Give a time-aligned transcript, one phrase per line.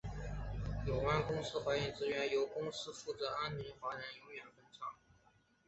[0.87, 4.95] 永安公司罹难的职员由公司负责安葬荃湾华人永远坟场。